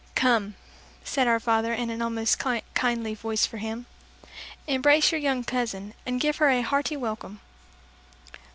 "Come," 0.15 0.55
said 1.03 1.27
our 1.27 1.39
father 1.39 1.71
in 1.75 1.91
an 1.91 2.01
almost 2.01 2.41
kindly 2.73 3.13
voice 3.13 3.45
for 3.45 3.57
him; 3.59 3.85
"Embrace 4.65 5.11
your 5.11 5.21
young 5.21 5.43
cousin, 5.43 5.93
and 6.07 6.19
give 6.19 6.37
her 6.37 6.49
a 6.49 6.61
hearty 6.63 6.97
welcome." 6.97 7.39